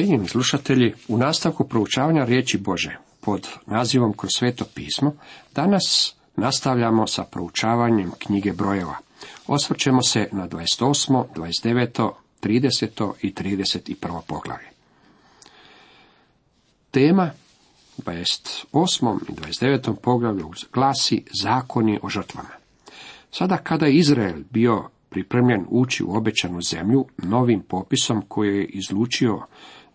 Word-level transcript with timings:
Cijenjeni 0.00 0.28
slušatelji, 0.28 0.94
u 1.08 1.18
nastavku 1.18 1.68
proučavanja 1.68 2.24
riječi 2.24 2.58
Bože 2.58 2.96
pod 3.20 3.48
nazivom 3.66 4.12
Kroz 4.12 4.30
sveto 4.36 4.64
pismo, 4.74 5.12
danas 5.54 6.14
nastavljamo 6.36 7.06
sa 7.06 7.24
proučavanjem 7.24 8.10
knjige 8.18 8.52
brojeva. 8.52 8.96
Osvrćemo 9.46 10.02
se 10.02 10.28
na 10.32 10.48
28., 10.48 11.24
29., 11.36 12.10
30. 12.42 13.12
i 13.22 13.34
31. 13.34 14.20
poglavlje. 14.26 14.66
Tema 16.90 17.30
28. 17.98 19.18
i 19.28 19.32
29. 19.32 19.94
poglavlju 20.02 20.50
glasi 20.72 21.24
zakoni 21.42 21.98
o 22.02 22.08
žrtvama. 22.08 22.50
Sada 23.30 23.56
kada 23.56 23.86
je 23.86 23.94
Izrael 23.94 24.42
bio 24.50 24.88
pripremljen 25.10 25.66
ući 25.68 26.04
u 26.04 26.16
obećanu 26.16 26.60
zemlju 26.60 27.06
novim 27.18 27.62
popisom 27.68 28.22
koji 28.28 28.56
je 28.56 28.64
izlučio 28.64 29.40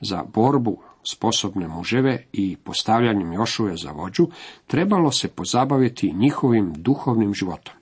za 0.01 0.23
borbu 0.33 0.77
sposobne 1.11 1.67
muževe 1.67 2.23
i 2.33 2.55
postavljanjem 2.63 3.33
Jošuje 3.33 3.77
za 3.77 3.91
vođu, 3.91 4.27
trebalo 4.67 5.11
se 5.11 5.27
pozabaviti 5.27 6.13
njihovim 6.13 6.73
duhovnim 6.73 7.33
životom. 7.33 7.73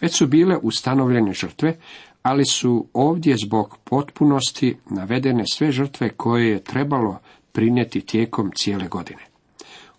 Već 0.00 0.18
su 0.18 0.26
bile 0.26 0.56
ustanovljene 0.62 1.32
žrtve, 1.32 1.76
ali 2.22 2.44
su 2.44 2.86
ovdje 2.92 3.36
zbog 3.44 3.78
potpunosti 3.84 4.76
navedene 4.90 5.44
sve 5.52 5.72
žrtve 5.72 6.08
koje 6.08 6.48
je 6.48 6.64
trebalo 6.64 7.18
prinijeti 7.52 8.00
tijekom 8.00 8.50
cijele 8.54 8.88
godine. 8.88 9.22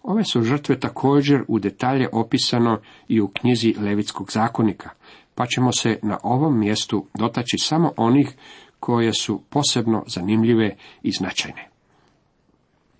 Ove 0.03 0.23
su 0.23 0.43
žrtve 0.43 0.79
također 0.79 1.43
u 1.47 1.59
detalje 1.59 2.09
opisano 2.11 2.79
i 3.07 3.21
u 3.21 3.27
knjizi 3.27 3.75
Levitskog 3.79 4.31
zakonika, 4.31 4.89
pa 5.35 5.45
ćemo 5.45 5.71
se 5.71 5.99
na 6.01 6.17
ovom 6.23 6.59
mjestu 6.59 7.05
dotaći 7.13 7.57
samo 7.57 7.91
onih 7.97 8.35
koje 8.83 9.13
su 9.13 9.41
posebno 9.49 10.03
zanimljive 10.07 10.75
i 11.03 11.11
značajne. 11.11 11.69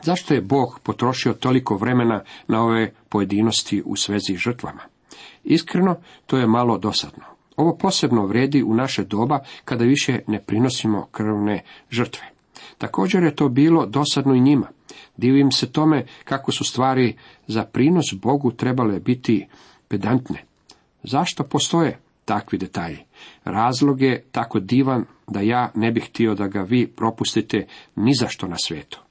Zašto 0.03 0.33
je 0.33 0.41
Bog 0.41 0.79
potrošio 0.83 1.33
toliko 1.33 1.75
vremena 1.75 2.23
na 2.47 2.63
ove 2.63 2.93
pojedinosti 3.09 3.81
u 3.85 3.95
svezi 3.95 4.35
žrtvama? 4.35 4.81
Iskreno, 5.43 5.95
to 6.25 6.37
je 6.37 6.47
malo 6.47 6.77
dosadno. 6.77 7.23
Ovo 7.55 7.77
posebno 7.77 8.25
vredi 8.25 8.63
u 8.63 8.73
naše 8.73 9.03
doba 9.03 9.39
kada 9.65 9.85
više 9.85 10.19
ne 10.27 10.41
prinosimo 10.41 11.07
krvne 11.11 11.63
žrtve. 11.89 12.23
Također 12.77 13.23
je 13.23 13.35
to 13.35 13.49
bilo 13.49 13.85
dosadno 13.85 14.33
i 14.35 14.41
njima. 14.41 14.67
Divim 15.17 15.51
se 15.51 15.71
tome 15.71 16.05
kako 16.23 16.51
su 16.51 16.63
stvari 16.63 17.17
za 17.47 17.63
prinos 17.63 18.05
Bogu 18.13 18.51
trebale 18.51 18.99
biti 18.99 19.47
pedantne. 19.87 20.43
Zašto 21.03 21.43
postoje 21.43 21.99
takvi 22.25 22.57
detalji? 22.57 22.97
Razlog 23.43 24.01
je 24.01 24.25
tako 24.31 24.59
divan 24.59 25.05
da 25.27 25.41
ja 25.41 25.71
ne 25.75 25.91
bih 25.91 26.03
htio 26.09 26.35
da 26.35 26.47
ga 26.47 26.61
vi 26.61 26.87
propustite 26.87 27.67
ni 27.95 28.11
zašto 28.19 28.47
na 28.47 28.55
svijetu. 28.65 29.01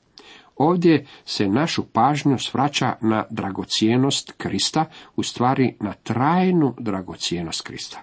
Ovdje 0.57 1.07
se 1.25 1.49
našu 1.49 1.83
pažnju 1.93 2.39
svraća 2.39 2.95
na 3.01 3.25
dragocijenost 3.31 4.33
Krista, 4.37 4.85
u 5.17 5.23
stvari 5.23 5.77
na 5.81 5.93
trajnu 5.93 6.75
dragocijenost 6.79 7.63
Krista. 7.63 8.03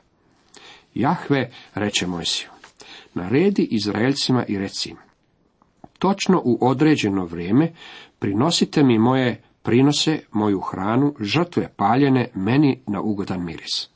Jahve, 0.94 1.52
reče 1.76 2.08
Mojsiju, 2.08 2.50
naredi 3.14 3.68
Izraelcima 3.72 4.46
i 4.48 4.58
reci 4.58 4.96
točno 6.00 6.42
u 6.46 6.58
određeno 6.62 7.26
vrijeme 7.26 7.72
prinosite 8.20 8.84
mi 8.84 9.00
moje 9.00 9.42
prinose, 9.64 10.20
moju 10.32 10.60
hranu, 10.60 11.16
žrtve 11.20 11.70
paljene 11.76 12.30
meni 12.36 12.82
na 12.88 13.02
ugodan 13.02 13.46
miris. 13.46 13.90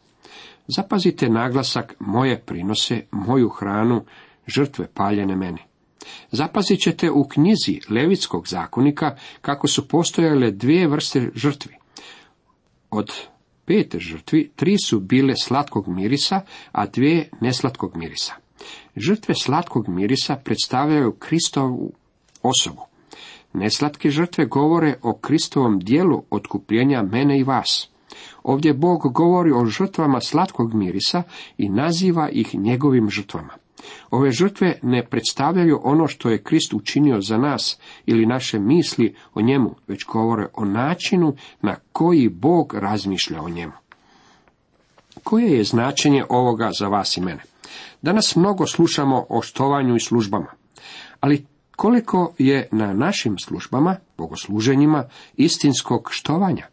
Zapazite 0.67 1.29
naglasak 1.29 1.95
moje 1.99 2.41
prinose, 2.45 3.01
moju 3.11 3.49
hranu, 3.49 4.05
žrtve 4.47 4.87
paljene 4.93 5.35
meni. 5.35 5.61
Zapazit 6.31 6.79
ćete 6.79 7.11
u 7.11 7.27
knjizi 7.27 7.79
Levitskog 7.89 8.47
zakonika 8.47 9.15
kako 9.41 9.67
su 9.67 9.87
postojale 9.87 10.51
dvije 10.51 10.87
vrste 10.87 11.31
žrtvi. 11.35 11.73
Od 12.91 13.11
pet 13.65 13.95
žrtvi, 13.97 14.51
tri 14.55 14.75
su 14.85 14.99
bile 14.99 15.33
slatkog 15.43 15.87
mirisa, 15.87 16.41
a 16.71 16.87
dvije 16.87 17.29
neslatkog 17.41 17.97
mirisa. 17.97 18.33
Žrtve 18.95 19.35
slatkog 19.35 19.89
mirisa 19.89 20.35
predstavljaju 20.35 21.15
Kristovu 21.19 21.93
osobu. 22.41 22.81
Neslatke 23.53 24.09
žrtve 24.09 24.45
govore 24.45 24.99
o 25.01 25.17
Kristovom 25.17 25.79
dijelu 25.79 26.23
otkupljenja 26.29 27.03
mene 27.03 27.39
i 27.39 27.43
vas. 27.43 27.89
Ovdje 28.43 28.73
Bog 28.73 29.13
govori 29.13 29.51
o 29.51 29.65
žrtvama 29.65 30.21
slatkog 30.21 30.73
mirisa 30.73 31.23
i 31.57 31.69
naziva 31.69 32.29
ih 32.29 32.55
njegovim 32.55 33.09
žrtvama. 33.09 33.53
Ove 34.11 34.31
žrtve 34.31 34.79
ne 34.81 35.05
predstavljaju 35.05 35.79
ono 35.83 36.07
što 36.07 36.29
je 36.29 36.43
Krist 36.43 36.73
učinio 36.73 37.21
za 37.21 37.37
nas 37.37 37.79
ili 38.05 38.25
naše 38.25 38.59
misli 38.59 39.15
o 39.33 39.41
njemu, 39.41 39.75
već 39.87 40.05
govore 40.05 40.47
o 40.53 40.65
načinu 40.65 41.35
na 41.61 41.75
koji 41.91 42.29
Bog 42.29 42.73
razmišlja 42.73 43.41
o 43.41 43.49
njemu. 43.49 43.73
Koje 45.23 45.51
je 45.51 45.63
značenje 45.63 46.23
ovoga 46.29 46.71
za 46.79 46.87
vas 46.87 47.17
i 47.17 47.21
mene? 47.21 47.43
Danas 48.01 48.35
mnogo 48.35 48.67
slušamo 48.67 49.25
o 49.29 49.41
štovanju 49.41 49.95
i 49.95 49.99
službama, 49.99 50.51
ali 51.19 51.45
koliko 51.75 52.33
je 52.37 52.67
na 52.71 52.93
našim 52.93 53.39
službama, 53.39 53.95
bogosluženjima, 54.17 55.03
istinskog 55.37 56.07
štovanja? 56.11 56.67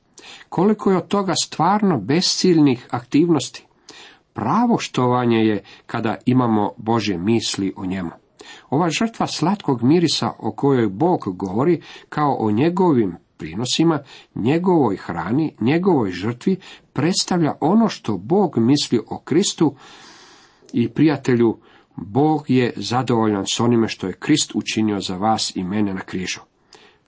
Koliko 0.48 0.90
je 0.90 0.96
od 0.96 1.08
toga 1.08 1.34
stvarno 1.42 1.98
besciljnih 1.98 2.86
aktivnosti? 2.90 3.66
Pravo 4.32 4.78
štovanje 4.78 5.38
je 5.38 5.62
kada 5.86 6.16
imamo 6.26 6.70
Bože 6.76 7.18
misli 7.18 7.72
o 7.76 7.86
njemu. 7.86 8.10
Ova 8.70 8.90
žrtva 8.90 9.26
slatkog 9.26 9.82
mirisa 9.82 10.32
o 10.38 10.52
kojoj 10.52 10.88
Bog 10.88 11.20
govori 11.26 11.82
kao 12.08 12.36
o 12.40 12.50
njegovim 12.50 13.16
prinosima, 13.36 14.02
njegovoj 14.34 14.96
hrani, 14.96 15.54
njegovoj 15.60 16.10
žrtvi 16.10 16.56
predstavlja 16.92 17.54
ono 17.60 17.88
što 17.88 18.16
Bog 18.16 18.58
misli 18.58 19.00
o 19.10 19.18
Kristu 19.18 19.74
i 20.72 20.88
prijatelju 20.88 21.58
Bog 21.96 22.44
je 22.48 22.72
zadovoljan 22.76 23.44
s 23.46 23.60
onime 23.60 23.88
što 23.88 24.06
je 24.06 24.12
Krist 24.12 24.52
učinio 24.54 25.00
za 25.00 25.16
vas 25.16 25.56
i 25.56 25.64
mene 25.64 25.94
na 25.94 26.00
križu. 26.00 26.40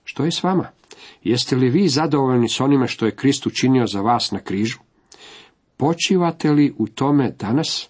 Što 0.03 0.25
je 0.25 0.31
s 0.31 0.43
vama? 0.43 0.67
Jeste 1.23 1.55
li 1.55 1.69
vi 1.69 1.87
zadovoljni 1.87 2.49
s 2.49 2.61
onime 2.61 2.87
što 2.87 3.05
je 3.05 3.15
Krist 3.15 3.47
učinio 3.47 3.87
za 3.87 4.01
vas 4.01 4.31
na 4.31 4.39
križu? 4.39 4.79
Počivate 5.77 6.51
li 6.51 6.73
u 6.77 6.87
tome 6.87 7.31
danas? 7.39 7.89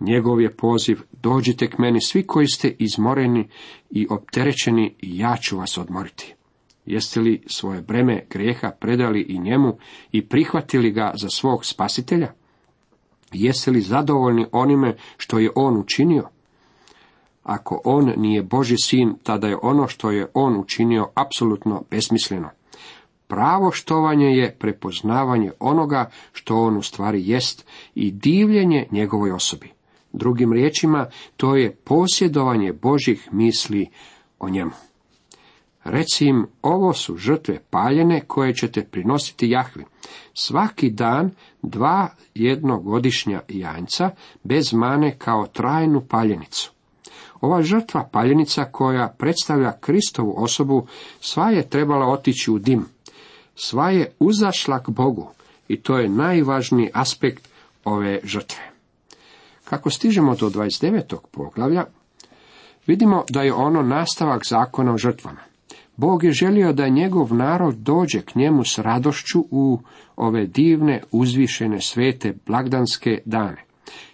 Njegov 0.00 0.40
je 0.40 0.56
poziv, 0.56 1.00
dođite 1.22 1.70
k 1.70 1.78
meni 1.78 2.00
svi 2.00 2.26
koji 2.26 2.46
ste 2.46 2.76
izmoreni 2.78 3.48
i 3.90 4.06
opterećeni 4.10 4.94
i 4.98 5.18
ja 5.18 5.36
ću 5.36 5.58
vas 5.58 5.78
odmoriti. 5.78 6.34
Jeste 6.86 7.20
li 7.20 7.42
svoje 7.46 7.82
breme 7.82 8.26
grijeha 8.30 8.70
predali 8.80 9.26
i 9.28 9.38
njemu 9.38 9.78
i 10.12 10.28
prihvatili 10.28 10.90
ga 10.90 11.12
za 11.14 11.28
svog 11.28 11.64
spasitelja? 11.64 12.32
Jeste 13.32 13.70
li 13.70 13.80
zadovoljni 13.80 14.46
onime 14.52 14.96
što 15.16 15.38
je 15.38 15.50
on 15.54 15.76
učinio? 15.76 16.28
Ako 17.42 17.80
on 17.84 18.12
nije 18.16 18.42
Boži 18.42 18.76
sin, 18.76 19.14
tada 19.22 19.48
je 19.48 19.58
ono 19.62 19.88
što 19.88 20.10
je 20.10 20.26
on 20.34 20.56
učinio 20.56 21.08
apsolutno 21.14 21.82
besmisleno. 21.90 22.50
Pravo 23.26 23.70
štovanje 23.70 24.26
je 24.26 24.56
prepoznavanje 24.58 25.50
onoga 25.60 26.10
što 26.32 26.56
on 26.56 26.76
u 26.76 26.82
stvari 26.82 27.28
jest 27.28 27.66
i 27.94 28.10
divljenje 28.10 28.86
njegovoj 28.90 29.32
osobi. 29.32 29.70
Drugim 30.12 30.52
riječima, 30.52 31.06
to 31.36 31.56
je 31.56 31.70
posjedovanje 31.70 32.72
Božih 32.72 33.28
misli 33.32 33.88
o 34.38 34.48
njemu. 34.48 34.70
Reci 35.84 36.26
im, 36.26 36.46
ovo 36.62 36.92
su 36.92 37.16
žrtve 37.16 37.58
paljene 37.70 38.20
koje 38.20 38.54
ćete 38.54 38.84
prinositi 38.84 39.50
Jahvi. 39.50 39.84
Svaki 40.34 40.90
dan 40.90 41.30
dva 41.62 42.08
jednogodišnja 42.34 43.40
janjca 43.48 44.10
bez 44.42 44.72
mane 44.72 45.18
kao 45.18 45.46
trajnu 45.46 46.02
paljenicu. 46.08 46.72
Ova 47.42 47.62
žrtva 47.62 48.08
paljenica 48.12 48.64
koja 48.64 49.14
predstavlja 49.18 49.72
Kristovu 49.80 50.34
osobu 50.36 50.86
sva 51.20 51.50
je 51.50 51.68
trebala 51.68 52.06
otići 52.06 52.50
u 52.50 52.58
dim. 52.58 52.84
Sva 53.54 53.90
je 53.90 54.12
uzašla 54.18 54.82
k 54.82 54.90
Bogu 54.90 55.30
i 55.68 55.80
to 55.80 55.98
je 55.98 56.08
najvažniji 56.08 56.90
aspekt 56.94 57.48
ove 57.84 58.20
žrtve. 58.24 58.70
Kako 59.64 59.90
stižemo 59.90 60.34
do 60.34 60.50
29. 60.50 61.16
poglavlja, 61.30 61.84
vidimo 62.86 63.24
da 63.30 63.42
je 63.42 63.54
ono 63.54 63.82
nastavak 63.82 64.42
zakona 64.48 64.92
o 64.92 64.98
žrtvama. 64.98 65.40
Bog 65.96 66.24
je 66.24 66.32
želio 66.32 66.72
da 66.72 66.88
njegov 66.88 67.34
narod 67.34 67.74
dođe 67.74 68.20
k 68.20 68.34
njemu 68.34 68.64
s 68.64 68.78
radošću 68.78 69.44
u 69.50 69.78
ove 70.16 70.46
divne, 70.46 71.02
uzvišene, 71.10 71.80
svete, 71.80 72.34
blagdanske 72.46 73.22
dane. 73.24 73.64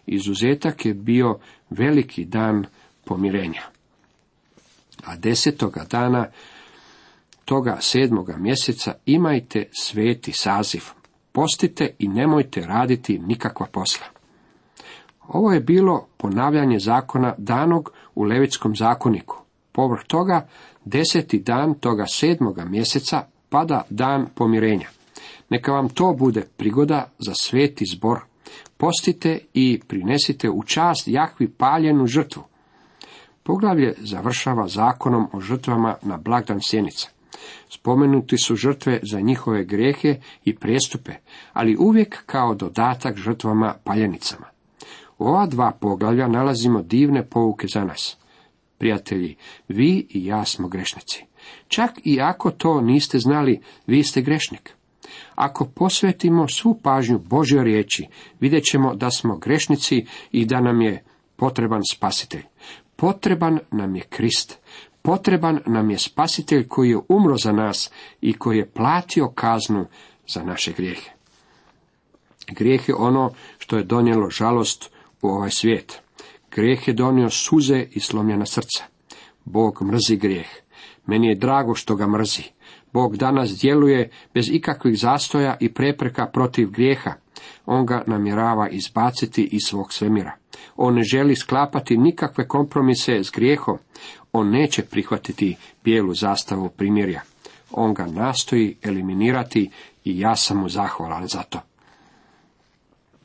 Izuzetak 0.06 0.86
je 0.86 0.94
bio 0.94 1.38
veliki 1.70 2.24
dan 2.24 2.66
pomirenja. 3.08 3.62
A 5.04 5.16
desetoga 5.16 5.84
dana 5.90 6.26
toga 7.44 7.76
sedmoga 7.80 8.36
mjeseca 8.36 8.94
imajte 9.06 9.68
sveti 9.80 10.32
saziv. 10.32 10.84
Postite 11.32 11.94
i 11.98 12.08
nemojte 12.08 12.60
raditi 12.66 13.18
nikakva 13.18 13.66
posla. 13.66 14.06
Ovo 15.28 15.52
je 15.52 15.60
bilo 15.60 16.06
ponavljanje 16.16 16.78
zakona 16.78 17.34
danog 17.38 17.92
u 18.14 18.22
Levitskom 18.22 18.76
zakoniku. 18.76 19.36
povrh 19.72 20.04
toga, 20.06 20.48
deseti 20.84 21.38
dan 21.38 21.74
toga 21.74 22.06
sedmoga 22.06 22.64
mjeseca 22.64 23.22
pada 23.48 23.82
dan 23.90 24.26
pomirenja. 24.34 24.88
Neka 25.50 25.72
vam 25.72 25.88
to 25.88 26.14
bude 26.18 26.46
prigoda 26.56 27.10
za 27.18 27.34
sveti 27.34 27.84
zbor. 27.92 28.20
Postite 28.76 29.38
i 29.54 29.80
prinesite 29.88 30.50
u 30.50 30.62
čast 30.62 31.08
Jahvi 31.08 31.48
paljenu 31.48 32.06
žrtvu. 32.06 32.42
Poglavlje 33.48 33.94
završava 33.98 34.68
zakonom 34.68 35.28
o 35.32 35.40
žrtvama 35.40 35.94
na 36.02 36.16
blagdan 36.16 36.60
sjenica. 36.60 37.08
Spomenuti 37.68 38.38
su 38.38 38.56
žrtve 38.56 39.00
za 39.02 39.20
njihove 39.20 39.64
grehe 39.64 40.20
i 40.44 40.56
prijestupe, 40.56 41.12
ali 41.52 41.76
uvijek 41.76 42.22
kao 42.26 42.54
dodatak 42.54 43.16
žrtvama 43.16 43.74
paljenicama. 43.84 44.46
U 45.18 45.24
ova 45.24 45.46
dva 45.46 45.72
poglavlja 45.80 46.28
nalazimo 46.28 46.82
divne 46.82 47.26
pouke 47.26 47.66
za 47.66 47.84
nas. 47.84 48.16
Prijatelji, 48.78 49.36
vi 49.68 50.06
i 50.10 50.24
ja 50.24 50.44
smo 50.44 50.68
grešnici. 50.68 51.24
Čak 51.68 51.90
i 52.04 52.20
ako 52.20 52.50
to 52.50 52.80
niste 52.80 53.18
znali, 53.18 53.60
vi 53.86 54.02
ste 54.02 54.22
grešnik. 54.22 54.74
Ako 55.34 55.64
posvetimo 55.64 56.48
svu 56.48 56.80
pažnju 56.82 57.18
Božjoj 57.18 57.64
riječi, 57.64 58.06
vidjet 58.40 58.64
ćemo 58.64 58.94
da 58.94 59.10
smo 59.10 59.36
grešnici 59.36 60.06
i 60.32 60.46
da 60.46 60.60
nam 60.60 60.80
je 60.80 61.04
potreban 61.36 61.82
spasitelj. 61.90 62.42
Potreban 63.00 63.58
nam 63.70 63.96
je 63.96 64.02
Krist. 64.02 64.58
Potreban 65.02 65.60
nam 65.66 65.90
je 65.90 65.98
spasitelj 65.98 66.68
koji 66.68 66.90
je 66.90 66.98
umro 67.08 67.36
za 67.36 67.52
nas 67.52 67.90
i 68.20 68.32
koji 68.32 68.58
je 68.58 68.70
platio 68.70 69.28
kaznu 69.28 69.86
za 70.28 70.42
naše 70.42 70.72
grijehe. 70.72 71.10
Grijeh 72.48 72.88
je 72.88 72.94
ono 72.94 73.30
što 73.58 73.76
je 73.76 73.84
donijelo 73.84 74.30
žalost 74.30 74.90
u 75.22 75.28
ovaj 75.28 75.50
svijet. 75.50 76.00
Grijeh 76.50 76.88
je 76.88 76.94
donio 76.94 77.30
suze 77.30 77.86
i 77.90 78.00
slomljena 78.00 78.46
srca. 78.46 78.84
Bog 79.44 79.82
mrzi 79.82 80.16
grijeh. 80.16 80.48
Meni 81.06 81.26
je 81.26 81.34
drago 81.34 81.74
što 81.74 81.96
ga 81.96 82.06
mrzi. 82.06 82.42
Bog 82.92 83.16
danas 83.16 83.50
djeluje 83.50 84.10
bez 84.34 84.48
ikakvih 84.50 84.98
zastoja 84.98 85.56
i 85.60 85.74
prepreka 85.74 86.26
protiv 86.26 86.70
grijeha. 86.70 87.12
On 87.66 87.86
ga 87.86 88.02
namjerava 88.06 88.68
izbaciti 88.68 89.48
iz 89.52 89.62
svog 89.66 89.92
svemira. 89.92 90.32
On 90.76 90.94
ne 90.94 91.02
želi 91.02 91.36
sklapati 91.36 91.96
nikakve 91.96 92.48
kompromise 92.48 93.24
s 93.24 93.30
grijehom. 93.30 93.78
On 94.32 94.50
neće 94.50 94.82
prihvatiti 94.82 95.56
bijelu 95.84 96.14
zastavu 96.14 96.68
primjerja. 96.68 97.20
On 97.70 97.94
ga 97.94 98.06
nastoji 98.06 98.76
eliminirati 98.82 99.70
i 100.04 100.20
ja 100.20 100.36
sam 100.36 100.58
mu 100.58 100.68
zahvalan 100.68 101.26
za 101.26 101.42
to. 101.42 101.60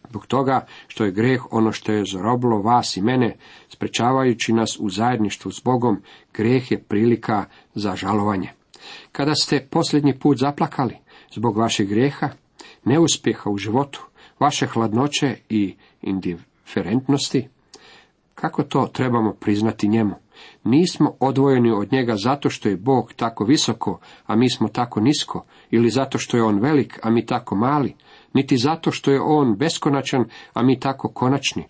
Zbog 0.09 0.25
toga 0.27 0.65
što 0.87 1.05
je 1.05 1.11
greh 1.11 1.41
ono 1.51 1.71
što 1.71 1.91
je 1.91 2.05
zarobilo 2.05 2.61
vas 2.61 2.97
i 2.97 3.01
mene, 3.01 3.35
sprečavajući 3.69 4.53
nas 4.53 4.77
u 4.79 4.89
zajedništvu 4.89 5.51
s 5.51 5.61
Bogom, 5.63 6.01
greh 6.33 6.71
je 6.71 6.83
prilika 6.83 7.45
za 7.75 7.95
žalovanje. 7.95 8.49
Kada 9.11 9.35
ste 9.35 9.67
posljednji 9.69 10.19
put 10.19 10.37
zaplakali 10.37 10.97
zbog 11.33 11.57
vašeg 11.57 11.87
grijeha, 11.87 12.29
neuspjeha 12.85 13.49
u 13.49 13.57
životu, 13.57 14.05
vaše 14.39 14.67
hladnoće 14.67 15.35
i 15.49 15.75
indiferentnosti, 16.01 17.47
kako 18.35 18.63
to 18.63 18.89
trebamo 18.93 19.33
priznati 19.33 19.87
njemu? 19.87 20.15
Nismo 20.63 21.15
odvojeni 21.19 21.71
od 21.71 21.91
njega 21.91 22.15
zato 22.15 22.49
što 22.49 22.69
je 22.69 22.77
Bog 22.77 23.13
tako 23.15 23.45
visoko, 23.45 23.99
a 24.25 24.35
mi 24.35 24.49
smo 24.49 24.67
tako 24.67 24.99
nisko, 24.99 25.45
ili 25.71 25.89
zato 25.89 26.17
što 26.17 26.37
je 26.37 26.43
on 26.43 26.59
velik, 26.59 26.99
a 27.03 27.09
mi 27.09 27.25
tako 27.25 27.55
mali, 27.55 27.95
niti 28.33 28.57
zato 28.57 28.91
što 28.91 29.11
je 29.11 29.21
on 29.21 29.55
beskonačan, 29.55 30.25
a 30.53 30.63
mi 30.63 30.79
tako 30.79 31.07
konačni. 31.07 31.63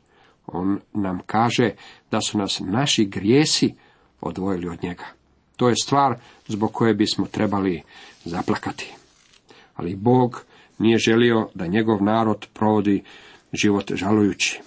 On 0.47 0.79
nam 0.93 1.19
kaže 1.25 1.69
da 2.11 2.21
su 2.21 2.37
nas 2.37 2.61
naši 2.65 3.05
grijesi 3.05 3.75
odvojili 4.21 4.67
od 4.67 4.83
njega. 4.83 5.05
To 5.57 5.69
je 5.69 5.75
stvar 5.83 6.15
zbog 6.47 6.71
koje 6.71 6.93
bismo 6.93 7.25
trebali 7.25 7.81
zaplakati. 8.25 8.93
Ali 9.75 9.95
Bog 9.95 10.45
nije 10.79 10.97
želio 10.97 11.49
da 11.53 11.67
njegov 11.67 12.03
narod 12.03 12.47
provodi 12.53 13.03
život 13.53 13.91
žalujući. 13.93 14.61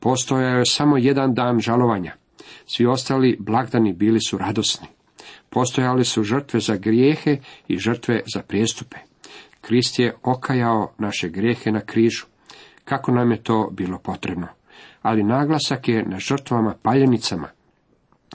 Postojao 0.00 0.58
je 0.58 0.66
samo 0.66 0.96
jedan 0.98 1.34
dan 1.34 1.60
žalovanja. 1.60 2.14
Svi 2.66 2.86
ostali 2.86 3.36
blagdani 3.40 3.92
bili 3.92 4.20
su 4.20 4.38
radosni. 4.38 4.86
Postojali 5.50 6.04
su 6.04 6.22
žrtve 6.22 6.60
za 6.60 6.76
grijehe 6.76 7.36
i 7.68 7.78
žrtve 7.78 8.20
za 8.34 8.42
prijestupe. 8.42 8.96
Krist 9.60 9.98
je 9.98 10.14
okajao 10.22 10.92
naše 10.98 11.28
grijehe 11.28 11.72
na 11.72 11.80
križu. 11.80 12.26
Kako 12.84 13.12
nam 13.12 13.30
je 13.30 13.42
to 13.42 13.68
bilo 13.72 13.98
potrebno? 13.98 14.46
Ali 15.02 15.22
naglasak 15.22 15.88
je 15.88 16.04
na 16.04 16.18
žrtvama 16.18 16.74
paljenicama. 16.82 17.48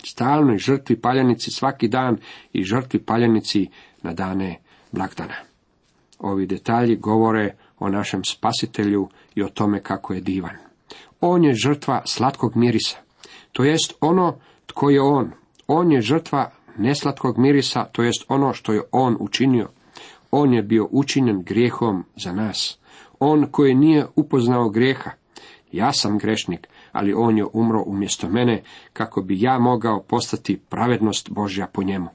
Stalnoj 0.03 0.57
žrtvi 0.57 1.01
paljenici 1.01 1.51
svaki 1.51 1.87
dan 1.87 2.17
i 2.53 2.63
žrtvi 2.63 2.99
paljenici 2.99 3.67
na 4.03 4.13
dane 4.13 4.59
blagdana. 4.91 5.35
Ovi 6.19 6.45
detalji 6.45 6.95
govore 6.95 7.55
o 7.79 7.89
našem 7.89 8.23
spasitelju 8.23 9.09
i 9.35 9.43
o 9.43 9.49
tome 9.49 9.83
kako 9.83 10.13
je 10.13 10.21
divan. 10.21 10.55
On 11.21 11.43
je 11.43 11.53
žrtva 11.53 12.01
slatkog 12.05 12.55
mirisa, 12.55 12.97
to 13.51 13.63
jest 13.63 13.93
ono 14.01 14.39
tko 14.65 14.89
je 14.89 15.01
on. 15.01 15.31
On 15.67 15.91
je 15.91 16.01
žrtva 16.01 16.51
neslatkog 16.77 17.37
mirisa, 17.37 17.83
to 17.83 18.03
jest 18.03 18.25
ono 18.27 18.53
što 18.53 18.73
je 18.73 18.81
on 18.91 19.17
učinio. 19.19 19.69
On 20.31 20.53
je 20.53 20.63
bio 20.63 20.87
učinjen 20.91 21.43
grijehom 21.43 22.05
za 22.15 22.31
nas. 22.31 22.79
On 23.19 23.47
koji 23.51 23.75
nije 23.75 24.05
upoznao 24.15 24.69
grijeha. 24.69 25.11
Ja 25.71 25.93
sam 25.93 26.17
grešnik, 26.17 26.67
ali 26.91 27.13
on 27.13 27.37
je 27.37 27.45
umro 27.53 27.83
umjesto 27.85 28.29
mene, 28.29 28.63
kako 28.93 29.21
bi 29.21 29.41
ja 29.41 29.59
mogao 29.59 30.01
postati 30.01 30.57
pravednost 30.69 31.29
Božja 31.29 31.67
po 31.67 31.83
njemu. 31.83 32.07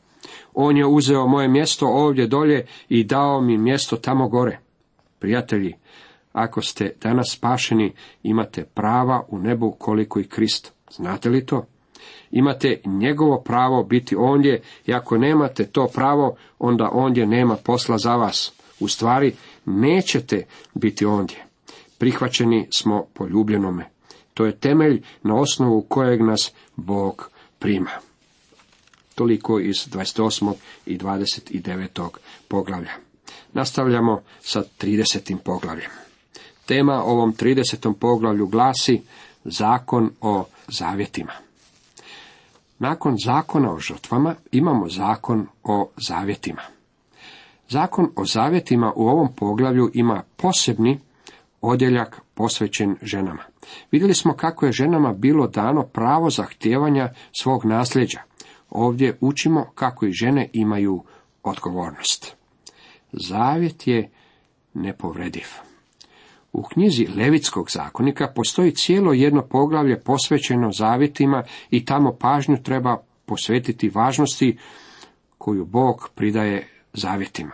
On 0.54 0.76
je 0.76 0.86
uzeo 0.86 1.26
moje 1.26 1.48
mjesto 1.48 1.86
ovdje 1.86 2.26
dolje 2.26 2.66
i 2.88 3.04
dao 3.04 3.40
mi 3.40 3.58
mjesto 3.58 3.96
tamo 3.96 4.28
gore. 4.28 4.58
Prijatelji, 5.18 5.74
ako 6.32 6.62
ste 6.62 6.94
danas 7.00 7.32
spašeni, 7.32 7.92
imate 8.22 8.64
prava 8.64 9.24
u 9.28 9.38
nebu 9.38 9.70
koliko 9.78 10.20
i 10.20 10.24
Krist. 10.24 10.72
Znate 10.90 11.28
li 11.28 11.46
to? 11.46 11.66
Imate 12.30 12.80
njegovo 12.84 13.40
pravo 13.40 13.82
biti 13.82 14.16
ondje 14.16 14.62
i 14.86 14.94
ako 14.94 15.18
nemate 15.18 15.66
to 15.66 15.88
pravo, 15.94 16.36
onda 16.58 16.88
ondje 16.92 17.26
nema 17.26 17.56
posla 17.56 17.98
za 17.98 18.16
vas. 18.16 18.52
U 18.80 18.88
stvari, 18.88 19.34
nećete 19.64 20.44
biti 20.74 21.06
ondje. 21.06 21.44
Prihvaćeni 21.98 22.68
smo 22.70 23.04
po 23.14 23.26
ljubljenome. 23.26 23.84
To 24.34 24.44
je 24.44 24.56
temelj 24.56 25.02
na 25.22 25.34
osnovu 25.34 25.82
kojeg 25.82 26.22
nas 26.22 26.52
Bog 26.76 27.30
prima. 27.58 27.90
Toliko 29.14 29.60
iz 29.60 29.76
28. 29.76 30.54
i 30.86 30.98
29. 30.98 32.08
poglavlja. 32.48 32.92
Nastavljamo 33.52 34.22
sa 34.40 34.62
30. 34.80 35.36
poglavljem. 35.44 35.90
Tema 36.66 37.02
ovom 37.04 37.34
30. 37.34 37.94
poglavlju 37.94 38.46
glasi 38.46 39.02
Zakon 39.44 40.10
o 40.20 40.44
zavjetima. 40.68 41.32
Nakon 42.78 43.16
zakona 43.24 43.72
o 43.72 43.78
žrtvama 43.78 44.34
imamo 44.52 44.88
zakon 44.88 45.46
o 45.64 45.90
zavjetima. 46.08 46.62
Zakon 47.68 48.10
o 48.16 48.24
zavjetima 48.24 48.92
u 48.96 49.08
ovom 49.08 49.34
poglavlju 49.36 49.90
ima 49.94 50.22
posebni 50.36 51.00
odjeljak 51.60 52.20
posvećen 52.34 52.96
ženama. 53.02 53.51
Vidjeli 53.90 54.14
smo 54.14 54.34
kako 54.34 54.66
je 54.66 54.72
ženama 54.72 55.12
bilo 55.12 55.46
dano 55.46 55.82
pravo 55.82 56.30
zahtijevanja 56.30 57.08
svog 57.32 57.64
nasljeđa. 57.64 58.20
Ovdje 58.70 59.18
učimo 59.20 59.66
kako 59.74 60.06
i 60.06 60.12
žene 60.12 60.50
imaju 60.52 61.02
odgovornost. 61.42 62.36
Zavjet 63.12 63.86
je 63.86 64.10
nepovrediv. 64.74 65.46
U 66.52 66.62
knjizi 66.62 67.06
Levitskog 67.16 67.70
zakonika 67.70 68.32
postoji 68.34 68.74
cijelo 68.74 69.12
jedno 69.12 69.42
poglavlje 69.42 70.00
posvećeno 70.00 70.72
zavjetima 70.72 71.44
i 71.70 71.84
tamo 71.84 72.16
pažnju 72.20 72.62
treba 72.62 72.96
posvetiti 73.26 73.88
važnosti 73.88 74.58
koju 75.38 75.64
Bog 75.64 76.10
pridaje 76.14 76.68
zavjetima. 76.92 77.52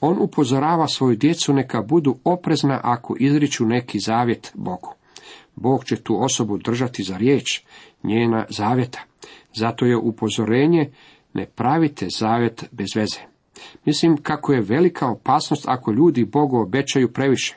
On 0.00 0.16
upozorava 0.20 0.88
svoju 0.88 1.16
djecu 1.16 1.52
neka 1.52 1.82
budu 1.82 2.16
oprezna 2.24 2.80
ako 2.82 3.16
izriču 3.18 3.66
neki 3.66 3.98
zavjet 3.98 4.52
Bogu. 4.54 4.99
Bog 5.56 5.84
će 5.84 5.96
tu 5.96 6.22
osobu 6.22 6.58
držati 6.58 7.02
za 7.02 7.16
riječ, 7.16 7.62
njena 8.02 8.46
zavjeta. 8.48 9.00
Zato 9.54 9.86
je 9.86 9.96
upozorenje 9.96 10.90
ne 11.34 11.46
pravite 11.46 12.06
zavjet 12.18 12.64
bez 12.72 12.88
veze. 12.96 13.20
Mislim 13.84 14.16
kako 14.16 14.52
je 14.52 14.60
velika 14.60 15.08
opasnost 15.08 15.64
ako 15.68 15.92
ljudi 15.92 16.24
Bogu 16.24 16.60
obećaju 16.60 17.12
previše. 17.12 17.56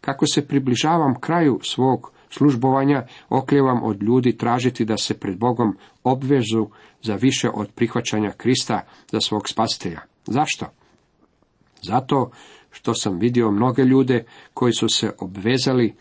Kako 0.00 0.26
se 0.26 0.48
približavam 0.48 1.20
kraju 1.20 1.60
svog 1.62 2.12
službovanja, 2.30 3.06
okljevam 3.28 3.82
od 3.82 4.02
ljudi 4.02 4.36
tražiti 4.36 4.84
da 4.84 4.96
se 4.96 5.18
pred 5.20 5.38
Bogom 5.38 5.76
obvezu 6.04 6.66
za 7.02 7.14
više 7.14 7.50
od 7.54 7.70
prihvaćanja 7.74 8.30
Krista 8.30 8.80
za 9.10 9.20
svog 9.20 9.48
spasitelja. 9.48 10.00
Zašto? 10.26 10.66
Zato 11.82 12.30
što 12.70 12.94
sam 12.94 13.18
vidio 13.18 13.50
mnoge 13.50 13.82
ljude 13.82 14.24
koji 14.54 14.72
su 14.72 14.88
se 14.88 15.12
obvezali 15.18 15.94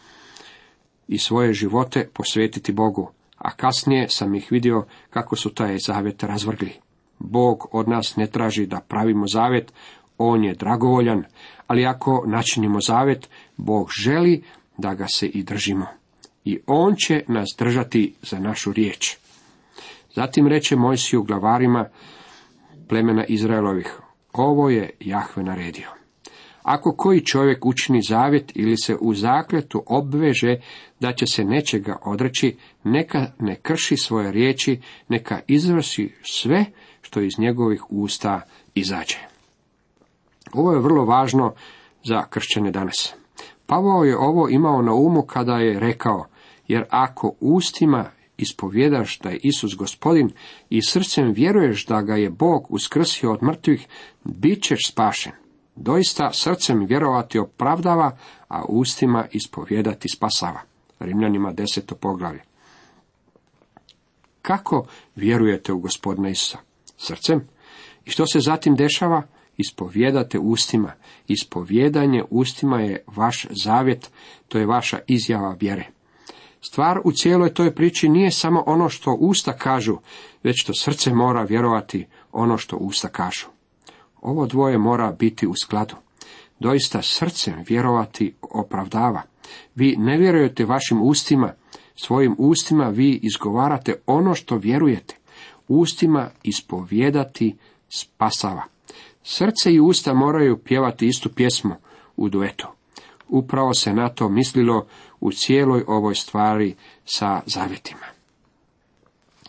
i 1.07 1.17
svoje 1.17 1.53
živote 1.53 2.09
posvetiti 2.13 2.71
Bogu, 2.71 3.11
a 3.37 3.51
kasnije 3.51 4.09
sam 4.09 4.35
ih 4.35 4.47
vidio 4.51 4.85
kako 5.09 5.35
su 5.35 5.49
taj 5.49 5.77
zavjet 5.77 6.23
razvrgli. 6.23 6.71
Bog 7.19 7.67
od 7.71 7.87
nas 7.87 8.15
ne 8.15 8.27
traži 8.27 8.65
da 8.65 8.79
pravimo 8.87 9.27
zavjet, 9.27 9.73
on 10.17 10.43
je 10.43 10.55
dragovoljan, 10.55 11.23
ali 11.67 11.85
ako 11.85 12.23
načinimo 12.27 12.81
zavjet, 12.81 13.29
Bog 13.57 13.89
želi 14.03 14.43
da 14.77 14.93
ga 14.93 15.07
se 15.07 15.27
i 15.27 15.43
držimo. 15.43 15.85
I 16.45 16.59
on 16.67 16.95
će 16.95 17.23
nas 17.27 17.55
držati 17.59 18.13
za 18.21 18.39
našu 18.39 18.73
riječ. 18.73 19.17
Zatim 20.15 20.47
reče 20.47 20.75
Mojsiju 20.75 21.23
glavarima 21.23 21.89
plemena 22.87 23.25
Izraelovih, 23.25 23.99
ovo 24.33 24.69
je 24.69 24.89
Jahve 24.99 25.43
naredio. 25.43 26.02
Ako 26.63 26.95
koji 26.95 27.25
čovjek 27.25 27.65
učini 27.65 28.01
zavjet 28.01 28.51
ili 28.55 28.77
se 28.77 28.95
u 29.01 29.13
zakljetu 29.13 29.83
obveže 29.87 30.55
da 30.99 31.13
će 31.13 31.25
se 31.25 31.43
nečega 31.43 31.97
odreći, 32.05 32.55
neka 32.83 33.31
ne 33.39 33.55
krši 33.55 33.97
svoje 33.97 34.31
riječi, 34.31 34.79
neka 35.09 35.39
izvrši 35.47 36.13
sve 36.23 36.65
što 37.01 37.21
iz 37.21 37.39
njegovih 37.39 37.83
usta 37.89 38.41
izađe. 38.75 39.17
Ovo 40.53 40.73
je 40.73 40.79
vrlo 40.79 41.05
važno 41.05 41.53
za 42.03 42.23
kršćane 42.29 42.71
danas. 42.71 43.13
Pavao 43.65 44.03
je 44.03 44.17
ovo 44.17 44.49
imao 44.49 44.81
na 44.81 44.93
umu 44.93 45.21
kada 45.21 45.57
je 45.57 45.79
rekao, 45.79 46.25
jer 46.67 46.85
ako 46.89 47.33
ustima 47.39 48.11
ispovjedaš 48.37 49.19
da 49.19 49.29
je 49.29 49.39
Isus 49.43 49.75
gospodin 49.75 50.29
i 50.69 50.81
srcem 50.81 51.33
vjeruješ 51.33 51.85
da 51.85 52.01
ga 52.01 52.15
je 52.15 52.29
Bog 52.29 52.65
uskrsio 52.69 53.31
od 53.31 53.43
mrtvih, 53.43 53.87
bit 54.23 54.63
ćeš 54.63 54.79
spašen. 54.91 55.42
Doista 55.75 56.33
srcem 56.33 56.85
vjerovati 56.85 57.39
opravdava, 57.39 58.17
a 58.47 58.63
ustima 58.69 59.25
ispovjedati 59.31 60.09
spasava. 60.09 60.61
Rimljanima 60.99 61.53
deseto 61.53 61.95
poglavlje. 61.95 62.41
Kako 64.41 64.85
vjerujete 65.15 65.73
u 65.73 65.79
gospodina 65.79 66.29
Isusa? 66.29 66.57
Srcem? 66.97 67.47
I 68.05 68.09
što 68.09 68.27
se 68.27 68.39
zatim 68.39 68.75
dešava? 68.75 69.23
Ispovjedate 69.57 70.39
ustima. 70.39 70.93
Ispovjedanje 71.27 72.23
ustima 72.29 72.81
je 72.81 73.03
vaš 73.07 73.47
zavjet, 73.49 74.11
to 74.47 74.57
je 74.57 74.65
vaša 74.65 74.99
izjava 75.07 75.55
vjere. 75.59 75.87
Stvar 76.61 76.99
u 77.03 77.11
cijeloj 77.11 77.53
toj 77.53 77.75
priči 77.75 78.09
nije 78.09 78.31
samo 78.31 78.63
ono 78.65 78.89
što 78.89 79.17
usta 79.19 79.53
kažu, 79.53 79.97
već 80.43 80.61
što 80.61 80.73
srce 80.73 81.13
mora 81.13 81.43
vjerovati 81.43 82.05
ono 82.31 82.57
što 82.57 82.77
usta 82.77 83.07
kažu. 83.07 83.52
Ovo 84.23 84.45
dvoje 84.45 84.77
mora 84.77 85.11
biti 85.11 85.47
u 85.47 85.53
skladu. 85.63 85.95
Doista 86.59 87.01
srcem 87.01 87.63
vjerovati 87.67 88.33
opravdava. 88.41 89.21
Vi 89.75 89.95
ne 89.97 90.17
vjerujete 90.17 90.65
vašim 90.65 91.01
ustima, 91.01 91.53
svojim 91.95 92.35
ustima 92.37 92.89
vi 92.89 93.19
izgovarate 93.23 93.95
ono 94.05 94.35
što 94.35 94.57
vjerujete. 94.57 95.15
Ustima 95.67 96.29
ispovijedati 96.43 97.55
spasava. 97.89 98.63
Srce 99.23 99.73
i 99.73 99.79
usta 99.79 100.13
moraju 100.13 100.57
pjevati 100.57 101.07
istu 101.07 101.29
pjesmu 101.29 101.75
u 102.17 102.29
duetu. 102.29 102.67
Upravo 103.29 103.73
se 103.73 103.93
na 103.93 104.09
to 104.09 104.29
mislilo 104.29 104.85
u 105.19 105.31
cijeloj 105.31 105.83
ovoj 105.87 106.15
stvari 106.15 106.75
sa 107.05 107.41
zavjetima. 107.45 108.05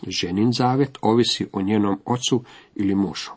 Ženin 0.07 0.51
zavjet 0.51 0.97
ovisi 1.01 1.47
o 1.53 1.61
njenom 1.61 1.99
ocu 2.05 2.43
ili 2.75 2.95
mužu. 2.95 3.31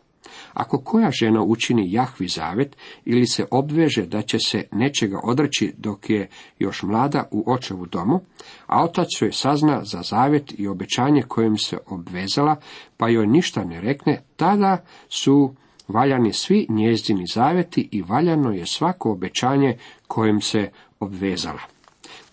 Ako 0.58 0.78
koja 0.78 1.10
žena 1.10 1.42
učini 1.42 1.92
Jahvi 1.92 2.28
zavet 2.28 2.76
ili 3.04 3.26
se 3.26 3.46
obveže 3.50 4.06
da 4.06 4.22
će 4.22 4.38
se 4.38 4.64
nečega 4.72 5.20
odreći 5.24 5.74
dok 5.76 6.10
je 6.10 6.28
još 6.58 6.82
mlada 6.82 7.28
u 7.30 7.52
očevu 7.52 7.86
domu, 7.86 8.20
a 8.66 8.84
otac 8.84 9.06
joj 9.20 9.32
sazna 9.32 9.84
za 9.84 10.02
zavet 10.02 10.54
i 10.58 10.68
obećanje 10.68 11.22
kojim 11.22 11.56
se 11.56 11.78
obvezala, 11.86 12.56
pa 12.96 13.08
joj 13.08 13.26
ništa 13.26 13.64
ne 13.64 13.80
rekne, 13.80 14.22
tada 14.36 14.84
su 15.08 15.54
valjani 15.88 16.32
svi 16.32 16.66
njezini 16.68 17.24
zaveti 17.34 17.88
i 17.92 18.02
valjano 18.02 18.50
je 18.50 18.66
svako 18.66 19.12
obećanje 19.12 19.76
kojim 20.06 20.40
se 20.40 20.70
obvezala. 21.00 21.62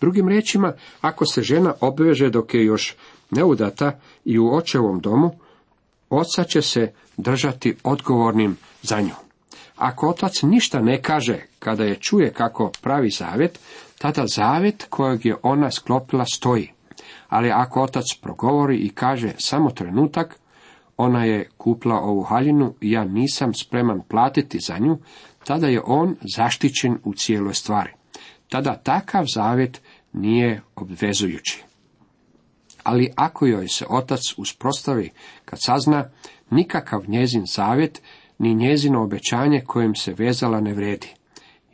Drugim 0.00 0.28
riječima, 0.28 0.72
ako 1.00 1.26
se 1.26 1.42
žena 1.42 1.74
obveže 1.80 2.30
dok 2.30 2.54
je 2.54 2.64
još 2.64 2.96
neudata 3.30 4.00
i 4.24 4.38
u 4.38 4.54
očevom 4.54 5.00
domu, 5.00 5.30
oca 6.10 6.44
će 6.44 6.62
se 6.62 6.92
držati 7.16 7.76
odgovornim 7.84 8.56
za 8.82 9.00
nju. 9.00 9.14
Ako 9.76 10.08
otac 10.08 10.32
ništa 10.42 10.80
ne 10.80 11.02
kaže 11.02 11.38
kada 11.58 11.84
je 11.84 11.94
čuje 11.94 12.32
kako 12.32 12.72
pravi 12.82 13.10
zavjet, 13.10 13.58
tada 13.98 14.24
zavjet 14.26 14.86
kojeg 14.90 15.26
je 15.26 15.36
ona 15.42 15.70
sklopila 15.70 16.24
stoji. 16.24 16.72
Ali 17.28 17.50
ako 17.50 17.82
otac 17.82 18.04
progovori 18.22 18.76
i 18.76 18.88
kaže 18.88 19.32
samo 19.38 19.70
trenutak, 19.70 20.36
ona 20.96 21.24
je 21.24 21.48
kupla 21.58 22.00
ovu 22.00 22.22
haljinu 22.22 22.74
i 22.80 22.90
ja 22.90 23.04
nisam 23.04 23.54
spreman 23.54 24.00
platiti 24.08 24.58
za 24.66 24.78
nju, 24.78 24.98
tada 25.44 25.66
je 25.66 25.80
on 25.84 26.16
zaštićen 26.36 26.98
u 27.04 27.14
cijeloj 27.14 27.54
stvari. 27.54 27.90
Tada 28.48 28.76
takav 28.76 29.24
zavjet 29.34 29.80
nije 30.12 30.62
obvezujući. 30.76 31.65
Ali 32.86 33.12
ako 33.16 33.46
joj 33.46 33.68
se 33.68 33.86
otac 33.88 34.20
usprostavi 34.36 35.10
kad 35.44 35.58
sazna, 35.62 36.10
nikakav 36.50 37.04
njezin 37.08 37.46
zavjet 37.46 38.02
ni 38.38 38.54
njezino 38.54 39.02
obećanje 39.02 39.60
kojim 39.66 39.94
se 39.94 40.14
vezala 40.18 40.60
ne 40.60 40.74
vredi. 40.74 41.08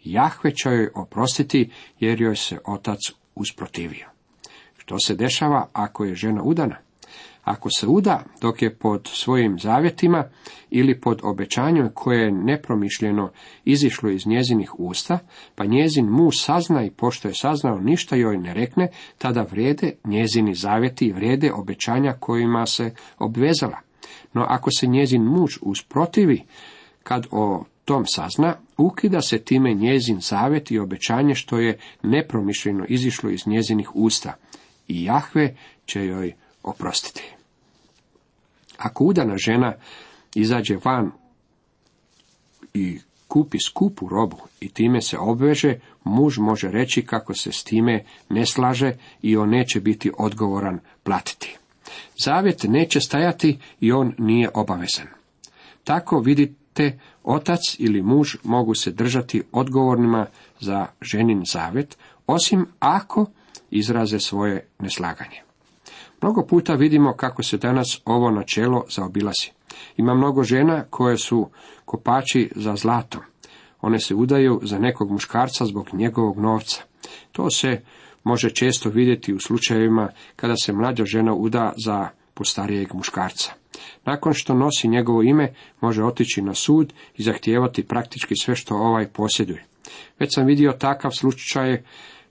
Jahve 0.05 0.51
će 0.51 0.69
joj 0.69 0.91
oprostiti 0.95 1.71
jer 2.01 2.21
joj 2.21 2.37
se 2.37 2.59
otac 2.67 2.99
usprotivio. 3.35 4.07
Što 4.77 4.99
se 4.99 5.15
dešava 5.15 5.69
ako 5.73 6.05
je 6.05 6.15
žena 6.15 6.43
udana? 6.43 6.77
Ako 7.45 7.71
se 7.71 7.87
uda 7.87 8.25
dok 8.41 8.63
je 8.63 8.75
pod 8.75 9.09
svojim 9.13 9.59
zavjetima 9.59 10.25
ili 10.71 11.01
pod 11.01 11.21
obećanjem 11.23 11.91
koje 11.95 12.25
je 12.25 12.33
nepromišljeno 12.33 13.31
izišlo 13.65 14.11
iz 14.11 14.27
njezinih 14.27 14.81
usta, 14.81 15.19
pa 15.55 15.65
njezin 15.65 16.07
muž 16.07 16.35
sazna 16.37 16.85
i 16.85 16.91
pošto 16.91 17.29
je 17.29 17.35
saznao 17.35 17.79
ništa 17.79 18.17
joj 18.17 18.39
ne 18.39 18.55
rekne, 18.55 18.89
tada 19.19 19.43
vrijede 19.43 19.93
njezini 20.05 20.55
zavjeti 20.55 21.07
i 21.07 21.13
vrijede 21.13 21.53
obećanja 21.53 22.13
kojima 22.21 22.67
se 22.67 22.91
obvezala. 23.19 23.79
No 24.33 24.45
ako 24.49 24.71
se 24.71 24.87
njezin 24.87 25.23
muž 25.23 25.59
usprotivi, 25.63 26.43
kad 27.03 27.27
o 27.31 27.65
tom 27.85 28.05
sazna, 28.07 28.57
ukida 28.77 29.21
se 29.21 29.39
time 29.39 29.75
njezin 29.75 30.21
zavjet 30.21 30.71
i 30.71 30.79
obećanje 30.79 31.35
što 31.35 31.59
je 31.59 31.79
nepromišljeno 32.03 32.85
izišlo 32.89 33.31
iz 33.31 33.47
njezinih 33.47 33.97
usta. 33.97 34.33
I 34.89 35.05
Jahve 35.05 35.57
će 35.87 36.07
joj 36.07 36.33
oprostiti. 36.63 37.23
Ako 38.77 39.05
udana 39.05 39.35
žena 39.37 39.75
izađe 40.35 40.77
van 40.85 41.11
i 42.75 42.99
kupi 43.29 43.59
skupu 43.67 44.09
robu 44.09 44.37
i 44.61 44.69
time 44.69 45.03
se 45.03 45.19
obveže, 45.19 45.81
muž 46.05 46.39
može 46.39 46.69
reći 46.69 47.07
kako 47.07 47.35
se 47.35 47.53
s 47.53 47.65
time 47.65 48.05
ne 48.29 48.47
slaže 48.47 48.93
i 49.23 49.37
on 49.37 49.51
neće 49.51 49.81
biti 49.81 50.11
odgovoran 50.19 50.81
platiti. 51.03 51.57
Zavjet 52.25 52.63
neće 52.63 53.01
stajati 53.01 53.59
i 53.81 53.93
on 53.93 54.15
nije 54.19 54.51
obavezan. 54.55 55.07
Tako 55.85 56.19
vidite, 56.19 56.99
otac 57.25 57.61
ili 57.79 58.03
muž 58.03 58.35
mogu 58.43 58.75
se 58.75 58.91
držati 58.91 59.43
odgovornima 59.53 60.27
za 60.61 60.87
ženin 61.01 61.43
zavjet, 61.53 61.99
osim 62.27 62.67
ako 62.79 63.27
izraze 63.71 64.21
svoje 64.21 64.67
neslaganje. 64.79 65.52
Mnogo 66.23 66.47
puta 66.47 66.75
vidimo 66.75 67.13
kako 67.13 67.43
se 67.43 67.57
danas 67.57 68.01
ovo 68.05 68.31
načelo 68.31 68.85
zaobilazi. 68.91 69.51
Ima 69.97 70.15
mnogo 70.15 70.43
žena 70.43 70.85
koje 70.91 71.17
su 71.17 71.51
kopači 71.85 72.51
za 72.57 72.77
zlato. 72.77 73.19
One 73.81 74.01
se 74.01 74.15
udaju 74.15 74.61
za 74.63 74.79
nekog 74.79 75.11
muškarca 75.11 75.67
zbog 75.67 75.89
njegovog 75.93 76.39
novca. 76.39 76.83
To 77.33 77.51
se 77.51 77.81
može 78.25 78.51
često 78.51 78.89
vidjeti 78.89 79.35
u 79.35 79.41
slučajevima 79.41 80.09
kada 80.37 80.55
se 80.57 80.73
mlađa 80.73 81.05
žena 81.05 81.35
uda 81.35 81.73
za 81.85 82.09
postarijeg 82.35 82.95
muškarca. 82.95 83.53
Nakon 84.05 84.35
što 84.35 84.55
nosi 84.55 84.89
njegovo 84.89 85.23
ime, 85.23 85.55
može 85.81 86.05
otići 86.05 86.43
na 86.43 86.55
sud 86.55 86.93
i 87.17 87.23
zahtijevati 87.23 87.87
praktički 87.89 88.37
sve 88.37 88.57
što 88.57 88.75
ovaj 88.75 89.09
posjeduje. 89.09 89.65
Već 90.19 90.35
sam 90.35 90.47
vidio 90.47 90.73
takav 90.73 91.11
slučaj 91.11 91.83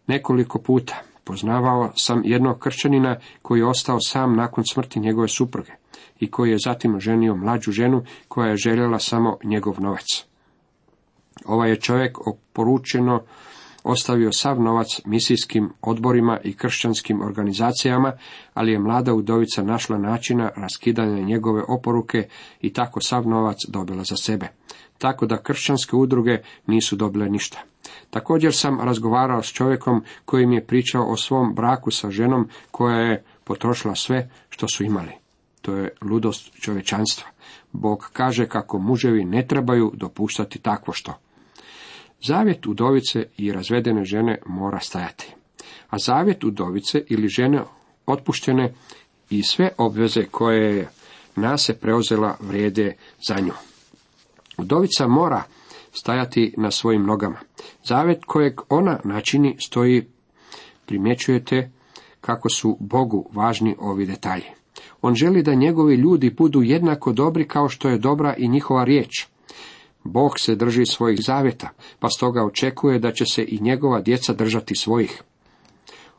nekoliko 0.07 0.59
puta. 0.59 1.10
Poznavao 1.23 1.91
sam 1.95 2.21
jednog 2.25 2.59
kršćanina 2.59 3.17
koji 3.41 3.59
je 3.59 3.65
ostao 3.65 3.97
sam 3.99 4.35
nakon 4.35 4.63
smrti 4.65 4.99
njegove 4.99 5.27
supruge 5.27 5.71
i 6.19 6.31
koji 6.31 6.51
je 6.51 6.57
zatim 6.65 6.99
ženio 6.99 7.35
mlađu 7.35 7.71
ženu 7.71 8.03
koja 8.27 8.49
je 8.49 8.57
željela 8.57 8.99
samo 8.99 9.37
njegov 9.43 9.81
novac. 9.81 10.05
Ovaj 11.45 11.69
je 11.69 11.79
čovjek 11.79 12.27
oporučeno 12.27 13.23
ostavio 13.83 14.31
sav 14.31 14.61
novac 14.61 14.87
misijskim 15.05 15.69
odborima 15.81 16.39
i 16.43 16.53
kršćanskim 16.53 17.21
organizacijama, 17.21 18.13
ali 18.53 18.71
je 18.71 18.79
mlada 18.79 19.13
udovica 19.13 19.63
našla 19.63 19.97
načina 19.97 20.51
raskidanja 20.55 21.23
njegove 21.23 21.63
oporuke 21.67 22.27
i 22.61 22.73
tako 22.73 23.01
sav 23.01 23.27
novac 23.27 23.57
dobila 23.67 24.03
za 24.03 24.15
sebe. 24.15 24.47
Tako 24.97 25.25
da 25.25 25.43
kršćanske 25.43 25.95
udruge 25.95 26.37
nisu 26.67 26.95
dobile 26.95 27.29
ništa. 27.29 27.70
Također 28.11 28.55
sam 28.55 28.79
razgovarao 28.79 29.43
s 29.43 29.47
čovjekom 29.47 30.03
koji 30.25 30.45
mi 30.45 30.55
je 30.55 30.65
pričao 30.65 31.11
o 31.11 31.17
svom 31.17 31.53
braku 31.55 31.91
sa 31.91 32.11
ženom 32.11 32.49
koja 32.71 32.97
je 32.97 33.23
potrošila 33.43 33.95
sve 33.95 34.29
što 34.49 34.67
su 34.67 34.83
imali. 34.83 35.11
To 35.61 35.75
je 35.75 35.89
ludost 36.01 36.53
čovečanstva. 36.59 37.27
Bog 37.71 38.09
kaže 38.13 38.47
kako 38.47 38.79
muževi 38.79 39.25
ne 39.25 39.47
trebaju 39.47 39.91
dopuštati 39.95 40.59
takvo 40.59 40.93
što. 40.93 41.13
Zavjet 42.23 42.67
udovice 42.67 43.25
i 43.37 43.51
razvedene 43.51 44.05
žene 44.05 44.39
mora 44.45 44.79
stajati. 44.79 45.33
A 45.89 45.97
zavjet 45.97 46.43
udovice 46.43 47.03
ili 47.07 47.27
žene 47.27 47.61
otpuštene 48.05 48.73
i 49.29 49.43
sve 49.43 49.69
obveze 49.77 50.25
koje 50.25 50.77
je 50.77 50.89
nase 51.35 51.73
preuzela 51.73 52.37
vrijede 52.39 52.95
za 53.27 53.39
nju. 53.39 53.53
Udovica 54.57 55.07
mora 55.07 55.43
stajati 55.91 56.53
na 56.57 56.71
svojim 56.71 57.05
nogama. 57.05 57.37
Zavet 57.83 58.25
kojeg 58.25 58.61
ona 58.69 58.99
načini 59.03 59.55
stoji, 59.59 60.07
primjećujete 60.85 61.71
kako 62.21 62.49
su 62.49 62.77
Bogu 62.79 63.29
važni 63.33 63.75
ovi 63.79 64.05
detalji. 64.05 64.45
On 65.01 65.15
želi 65.15 65.43
da 65.43 65.53
njegovi 65.53 65.95
ljudi 65.95 66.29
budu 66.29 66.61
jednako 66.61 67.11
dobri 67.11 67.47
kao 67.47 67.69
što 67.69 67.89
je 67.89 67.97
dobra 67.97 68.35
i 68.37 68.47
njihova 68.47 68.83
riječ. 68.83 69.27
Bog 70.03 70.39
se 70.39 70.55
drži 70.55 70.85
svojih 70.85 71.19
zavjeta, 71.21 71.69
pa 71.99 72.09
stoga 72.09 72.45
očekuje 72.45 72.99
da 72.99 73.11
će 73.11 73.25
se 73.25 73.45
i 73.47 73.59
njegova 73.61 74.01
djeca 74.01 74.33
držati 74.33 74.75
svojih. 74.75 75.23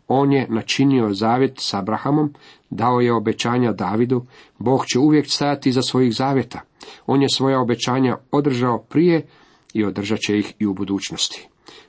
On 0.08 0.32
je 0.32 0.46
načinio 0.50 1.14
zavjet 1.14 1.52
s 1.58 1.74
Abrahamom, 1.74 2.34
dao 2.70 3.00
je 3.00 3.12
obećanja 3.12 3.72
Davidu, 3.72 4.26
Bog 4.58 4.86
će 4.86 4.98
uvijek 4.98 5.26
stajati 5.28 5.72
za 5.72 5.82
svojih 5.82 6.14
zavjeta. 6.14 6.60
On 7.06 7.22
je 7.22 7.28
svoja 7.28 7.60
obećanja 7.60 8.16
održao 8.30 8.78
prije 8.78 9.26
i 9.74 9.84
održat 9.84 10.18
će 10.20 10.38
ih 10.38 10.52
i 10.58 10.66
u 10.66 10.74
budućnosti. 10.74 11.48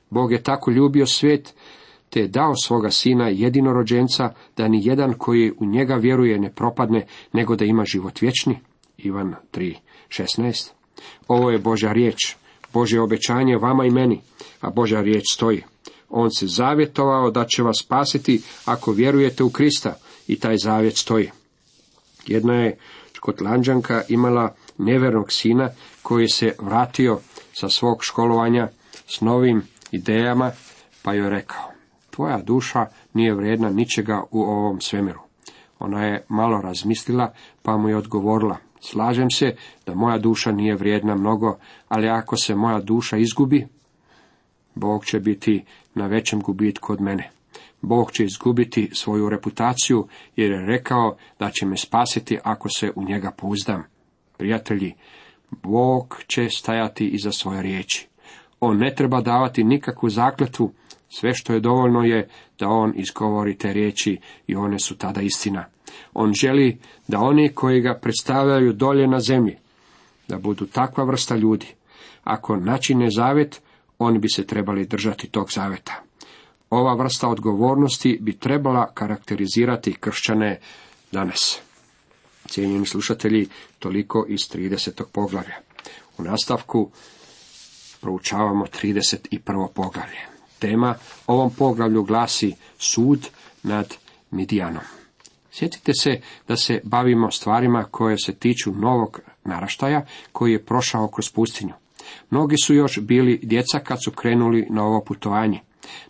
Bog 0.09 0.31
je 0.31 0.43
tako 0.43 0.71
ljubio 0.71 1.05
svijet, 1.05 1.53
te 2.09 2.19
je 2.19 2.27
dao 2.27 2.55
svoga 2.55 2.91
sina 2.91 3.27
jedinorođenca, 3.27 4.33
da 4.57 4.67
ni 4.67 4.85
jedan 4.85 5.13
koji 5.13 5.51
u 5.59 5.65
njega 5.65 5.95
vjeruje 5.95 6.39
ne 6.39 6.51
propadne, 6.51 7.05
nego 7.33 7.55
da 7.55 7.65
ima 7.65 7.85
život 7.85 8.21
vječni. 8.21 8.59
Ivan 8.97 9.35
3.16 9.53 10.69
Ovo 11.27 11.51
je 11.51 11.57
Božja 11.57 11.91
riječ, 11.93 12.35
Božje 12.73 13.01
obećanje 13.01 13.57
vama 13.57 13.85
i 13.85 13.89
meni, 13.89 14.21
a 14.61 14.69
Božja 14.69 15.01
riječ 15.01 15.23
stoji. 15.33 15.63
On 16.09 16.31
se 16.31 16.47
zavjetovao 16.47 17.31
da 17.31 17.45
će 17.45 17.63
vas 17.63 17.75
spasiti 17.79 18.41
ako 18.65 18.91
vjerujete 18.91 19.43
u 19.43 19.49
Krista 19.49 19.95
i 20.27 20.39
taj 20.39 20.57
zavjet 20.57 20.97
stoji. 20.97 21.29
Jedna 22.27 22.53
je 22.53 22.77
Škotlanđanka 23.13 24.01
imala 24.09 24.55
nevernog 24.77 25.31
sina 25.31 25.69
koji 26.01 26.27
se 26.27 26.55
vratio 26.59 27.19
sa 27.53 27.69
svog 27.69 28.03
školovanja 28.03 28.67
s 29.07 29.21
novim 29.21 29.61
idejama, 29.91 30.51
pa 31.03 31.13
joj 31.13 31.29
rekao, 31.29 31.71
tvoja 32.09 32.37
duša 32.37 32.85
nije 33.13 33.33
vrijedna 33.33 33.69
ničega 33.69 34.23
u 34.31 34.41
ovom 34.41 34.81
svemiru. 34.81 35.19
Ona 35.79 36.05
je 36.05 36.25
malo 36.29 36.61
razmislila, 36.61 37.33
pa 37.61 37.77
mu 37.77 37.89
je 37.89 37.97
odgovorila, 37.97 38.57
slažem 38.79 39.29
se 39.29 39.55
da 39.85 39.95
moja 39.95 40.17
duša 40.17 40.51
nije 40.51 40.75
vrijedna 40.75 41.15
mnogo, 41.15 41.57
ali 41.87 42.09
ako 42.09 42.37
se 42.37 42.55
moja 42.55 42.79
duša 42.79 43.17
izgubi, 43.17 43.67
Bog 44.75 45.05
će 45.05 45.19
biti 45.19 45.63
na 45.95 46.07
većem 46.07 46.41
gubitku 46.41 46.93
od 46.93 47.01
mene. 47.01 47.29
Bog 47.81 48.11
će 48.11 48.23
izgubiti 48.23 48.89
svoju 48.93 49.29
reputaciju, 49.29 50.07
jer 50.35 50.51
je 50.51 50.65
rekao 50.65 51.15
da 51.39 51.51
će 51.51 51.65
me 51.65 51.77
spasiti 51.77 52.39
ako 52.43 52.69
se 52.69 52.91
u 52.95 53.03
njega 53.03 53.31
pouzdam. 53.37 53.83
Prijatelji, 54.37 54.93
Bog 55.63 56.21
će 56.27 56.49
stajati 56.49 57.07
iza 57.07 57.31
svoje 57.31 57.61
riječi. 57.61 58.07
On 58.59 58.77
ne 58.77 58.95
treba 58.95 59.21
davati 59.21 59.63
nikakvu 59.63 60.09
zakletvu, 60.09 60.71
sve 61.09 61.33
što 61.33 61.53
je 61.53 61.59
dovoljno 61.59 62.03
je 62.03 62.27
da 62.59 62.67
on 62.67 62.93
izgovori 62.95 63.57
te 63.57 63.73
riječi 63.73 64.19
i 64.47 64.55
one 64.55 64.79
su 64.79 64.97
tada 64.97 65.21
istina. 65.21 65.65
On 66.13 66.33
želi 66.33 66.77
da 67.07 67.19
oni 67.19 67.49
koji 67.49 67.81
ga 67.81 67.99
predstavljaju 68.01 68.73
dolje 68.73 69.07
na 69.07 69.19
zemlji, 69.19 69.55
da 70.27 70.37
budu 70.37 70.65
takva 70.65 71.03
vrsta 71.03 71.35
ljudi. 71.35 71.67
Ako 72.23 72.55
načine 72.55 73.09
zavet, 73.09 73.61
oni 73.99 74.19
bi 74.19 74.29
se 74.29 74.47
trebali 74.47 74.85
držati 74.85 75.27
tog 75.27 75.51
zaveta. 75.51 76.01
Ova 76.69 76.95
vrsta 77.03 77.27
odgovornosti 77.27 78.17
bi 78.21 78.39
trebala 78.39 78.91
karakterizirati 78.93 79.93
kršćane 79.93 80.59
danas. 81.11 81.61
Cijenjeni 82.53 82.85
slušatelji, 82.85 83.47
toliko 83.79 84.25
iz 84.29 84.39
30. 84.39 85.03
poglavlja. 85.11 85.55
U 86.17 86.23
nastavku 86.23 86.91
proučavamo 88.01 88.65
31. 88.65 89.67
poglavlje. 89.73 90.19
Tema 90.59 90.95
ovom 91.27 91.51
poglavlju 91.53 92.03
glasi 92.03 92.53
sud 92.77 93.29
nad 93.63 93.95
Midijanom. 94.31 94.83
Sjetite 95.51 95.93
se 95.93 96.21
da 96.47 96.55
se 96.55 96.81
bavimo 96.83 97.31
stvarima 97.31 97.83
koje 97.91 98.17
se 98.17 98.33
tiču 98.33 98.71
novog 98.71 99.19
naraštaja 99.43 100.05
koji 100.31 100.51
je 100.51 100.65
prošao 100.65 101.07
kroz 101.07 101.31
pustinju. 101.31 101.73
Mnogi 102.29 102.55
su 102.57 102.73
još 102.73 102.99
bili 102.99 103.39
djeca 103.43 103.79
kad 103.79 104.03
su 104.03 104.11
krenuli 104.11 104.67
na 104.69 104.83
ovo 104.83 105.03
putovanje. 105.03 105.59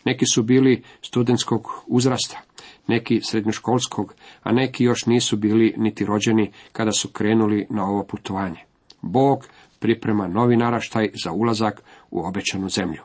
Neki 0.05 0.25
su 0.33 0.43
bili 0.43 0.83
studentskog 1.01 1.83
uzrasta, 1.87 2.41
neki 2.87 3.21
srednjoškolskog, 3.21 4.15
a 4.43 4.51
neki 4.51 4.83
još 4.83 5.05
nisu 5.05 5.37
bili 5.37 5.73
niti 5.77 6.05
rođeni 6.05 6.51
kada 6.71 6.91
su 6.91 7.09
krenuli 7.09 7.67
na 7.69 7.85
ovo 7.85 8.03
putovanje. 8.03 8.59
Bog 9.01 9.47
priprema 9.79 10.27
novi 10.27 10.57
naraštaj 10.57 11.09
za 11.23 11.31
ulazak 11.31 11.83
u 12.11 12.25
obećanu 12.25 12.69
zemlju. 12.69 13.01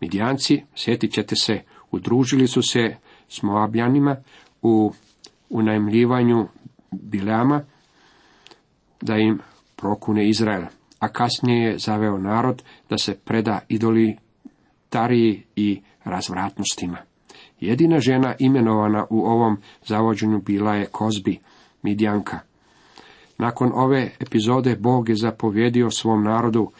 Midijanci, 0.00 0.62
sjetit 0.74 1.12
ćete 1.12 1.36
se, 1.36 1.60
udružili 1.90 2.48
su 2.48 2.62
se 2.62 2.96
s 3.28 3.42
Moabljanima 3.42 4.16
u 4.62 4.92
unajmljivanju 5.50 6.48
Bileama 6.90 7.64
da 9.00 9.16
im 9.16 9.38
prokune 9.76 10.28
Izrael, 10.28 10.64
a 10.98 11.08
kasnije 11.08 11.66
je 11.66 11.78
zaveo 11.78 12.18
narod 12.18 12.62
da 12.90 12.98
se 12.98 13.18
preda 13.24 13.60
idoli 13.68 14.16
tariji 14.88 15.42
i 15.56 15.80
razvratnostima. 16.04 17.11
Jedina 17.62 18.00
žena 18.00 18.34
imenovana 18.38 19.06
u 19.10 19.26
ovom 19.26 19.56
zavođenju 19.86 20.40
bila 20.40 20.74
je 20.74 20.86
Kozbi, 20.86 21.38
Midjanka. 21.82 22.38
Nakon 23.38 23.72
ove 23.74 24.10
epizode 24.20 24.76
Bog 24.76 25.08
je 25.08 25.14
zapovjedio 25.16 25.90
svom 25.90 26.24
narodu 26.24 26.70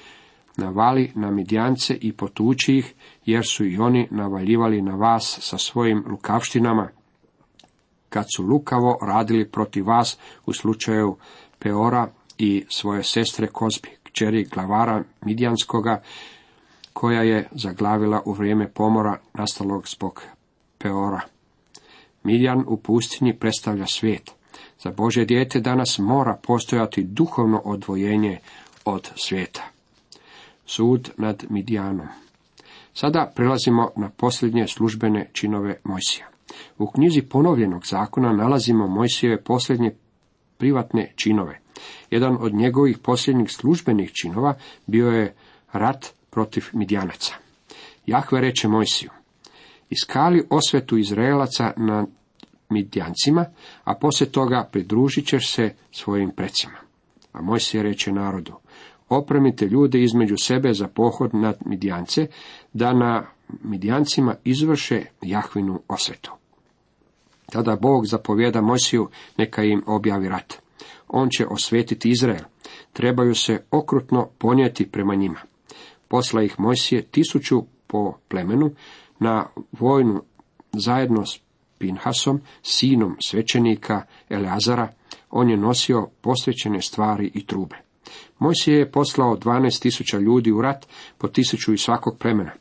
navali 0.57 1.13
na 1.15 1.31
Midjance 1.31 1.95
i 2.01 2.13
potući 2.13 2.75
ih, 2.75 2.95
jer 3.27 3.47
su 3.47 3.67
i 3.67 3.79
oni 3.79 4.09
navaljivali 4.11 4.83
na 4.83 4.95
vas 4.95 5.39
sa 5.41 5.59
svojim 5.59 6.05
lukavštinama, 6.11 6.89
kad 8.09 8.25
su 8.37 8.43
lukavo 8.43 8.99
radili 9.07 9.51
protiv 9.51 9.87
vas 9.87 10.19
u 10.47 10.53
slučaju 10.53 11.17
Peora 11.59 12.09
i 12.39 12.65
svoje 12.69 13.03
sestre 13.03 13.47
Kozbi, 13.47 13.89
kćeri 14.03 14.45
glavara 14.45 15.05
Midjanskoga, 15.25 16.03
koja 16.93 17.23
je 17.23 17.49
zaglavila 17.53 18.23
u 18.27 18.33
vrijeme 18.33 18.69
pomora 18.69 19.19
nastalog 19.35 19.89
zbog 19.89 20.23
Peora. 20.83 21.21
Midjan 22.25 22.65
u 22.67 22.77
pustinji 22.77 23.39
predstavlja 23.39 23.87
svijet. 23.87 24.31
Za 24.79 24.91
Bože 24.91 25.25
dijete 25.25 25.61
danas 25.61 25.99
mora 25.99 26.39
postojati 26.43 27.03
duhovno 27.03 27.63
odvojenje 27.65 28.39
od 28.85 29.11
svijeta. 29.17 29.63
Sud 30.67 31.11
nad 31.17 31.45
Midjanom. 31.51 32.07
Sada 32.95 33.33
prelazimo 33.37 33.91
na 33.97 34.11
posljednje 34.11 34.67
službene 34.67 35.31
činove 35.33 35.81
Mojsija. 35.85 36.27
U 36.79 36.87
knjizi 36.87 37.23
ponovljenog 37.23 37.87
zakona 37.87 38.33
nalazimo 38.33 38.87
Mojsijeve 38.87 39.43
posljednje 39.43 39.95
privatne 40.59 41.13
činove. 41.17 41.61
Jedan 42.11 42.37
od 42.41 42.55
njegovih 42.55 42.99
posljednjih 42.99 43.51
službenih 43.51 44.13
činova 44.13 44.55
bio 44.87 45.11
je 45.11 45.35
rat 45.73 46.07
protiv 46.31 46.65
Midjanaca. 46.73 47.35
Jahve 48.07 48.41
reče 48.41 48.69
Mojsiju, 48.69 49.11
iskali 49.93 50.47
osvetu 50.51 50.99
Izraelaca 50.99 51.73
na 51.77 52.07
Midjancima, 52.71 53.45
a 53.85 53.95
poslije 53.95 54.33
toga 54.33 54.69
pridružit 54.73 55.27
ćeš 55.27 55.53
se 55.53 55.75
svojim 55.91 56.31
precima. 56.31 56.79
A 57.33 57.43
Mojsije 57.43 57.83
reče 57.83 58.13
narodu, 58.13 58.53
opremite 59.09 59.67
ljude 59.67 60.03
između 60.03 60.35
sebe 60.37 60.73
za 60.73 60.89
pohod 60.89 61.35
nad 61.35 61.57
Midjance, 61.67 62.27
da 62.73 62.93
na 62.93 63.27
Midjancima 63.63 64.35
izvrše 64.45 65.05
Jahvinu 65.23 65.81
osvetu. 65.89 66.33
Tada 67.53 67.77
Bog 67.77 68.07
zapovjeda 68.07 68.61
Mojsiju 68.61 69.09
neka 69.39 69.63
im 69.63 69.83
objavi 69.87 70.29
rat. 70.29 70.55
On 71.09 71.29
će 71.31 71.47
osvetiti 71.47 72.11
Izrael. 72.11 72.45
Trebaju 72.93 73.35
se 73.35 73.65
okrutno 73.71 74.29
ponijeti 74.39 74.91
prema 74.91 75.15
njima. 75.15 75.39
Posla 76.09 76.43
ih 76.43 76.61
Mojsije 76.61 77.03
tisuću 77.03 77.63
po 77.87 78.15
plemenu 78.29 78.71
na 79.23 79.47
vojnu 79.73 80.23
zajedno 80.73 81.27
s 81.27 81.41
Pinhasom, 81.79 82.41
sinom 82.63 83.17
svećenika 83.21 84.03
Eleazara, 84.29 84.89
on 85.31 85.51
je 85.51 85.57
nosio 85.57 86.09
posvećene 86.21 86.81
stvari 86.81 87.31
i 87.35 87.47
trube. 87.47 87.77
Mojsije 88.39 88.79
je 88.79 88.91
poslao 88.91 89.37
12.000 89.37 90.21
ljudi 90.21 90.53
u 90.53 90.63
rat, 90.63 90.87
po 91.19 91.29
tisuću 91.29 91.73
iz 91.73 91.81
svakog 91.81 92.19
plemena. 92.19 92.53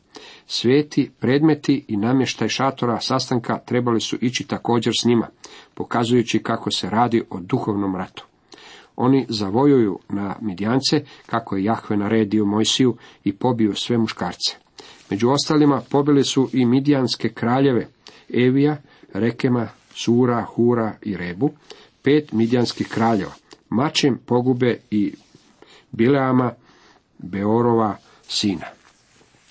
Sveti, 0.46 1.10
predmeti 1.20 1.84
i 1.88 1.96
namještaj 1.96 2.48
šatora 2.48 3.00
sastanka 3.00 3.58
trebali 3.58 4.00
su 4.00 4.16
ići 4.20 4.46
također 4.46 4.92
s 5.00 5.04
njima, 5.04 5.28
pokazujući 5.74 6.42
kako 6.42 6.70
se 6.70 6.90
radi 6.90 7.22
o 7.30 7.40
duhovnom 7.40 7.96
ratu. 7.96 8.26
Oni 8.96 9.26
zavojuju 9.28 9.98
na 10.08 10.36
Midjance, 10.40 11.04
kako 11.26 11.56
je 11.56 11.64
Jahve 11.64 11.96
naredio 11.96 12.44
Mojsiju 12.44 12.96
i 13.24 13.32
pobiju 13.32 13.74
sve 13.74 13.98
muškarce. 13.98 14.61
Među 15.12 15.30
ostalima 15.30 15.82
pobili 15.90 16.24
su 16.24 16.50
i 16.52 16.66
Midjanske 16.66 17.28
kraljeve, 17.28 17.86
Evija, 18.34 18.76
Rekema, 19.12 19.68
Sura, 19.94 20.42
Hura 20.42 20.92
i 21.02 21.16
Rebu, 21.16 21.50
pet 22.02 22.32
midjanskih 22.32 22.88
kraljeva. 22.88 23.32
Mačem 23.68 24.18
pogube 24.26 24.78
i 24.90 25.14
Bileama, 25.90 26.52
Beorova 27.18 27.96
sina. 28.28 28.66